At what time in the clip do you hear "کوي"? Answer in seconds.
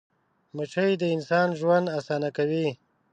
2.37-2.67